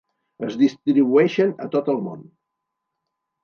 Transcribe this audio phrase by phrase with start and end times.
[0.47, 2.27] Es distribueixen a tot el món.